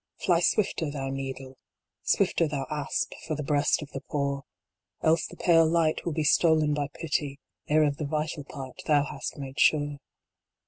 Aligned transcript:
Fly 0.17 0.39
swifter, 0.39 0.89
thou 0.89 1.11
needle 1.11 1.59
Swifter, 2.01 2.47
thou 2.47 2.65
asp 2.71 3.13
for 3.27 3.35
the 3.35 3.43
breast 3.43 3.83
of 3.83 3.91
the 3.91 4.01
poor! 4.01 4.41
Else 5.03 5.27
the 5.27 5.35
pale 5.37 5.69
light 5.69 6.03
will 6.05 6.11
be 6.11 6.23
stolen 6.23 6.73
by 6.73 6.87
Pity, 6.91 7.39
Ere 7.67 7.83
of 7.83 7.97
the 7.97 8.07
vital 8.07 8.43
part 8.43 8.81
thou 8.87 9.03
hast 9.03 9.37
made 9.37 9.59
sure. 9.59 9.97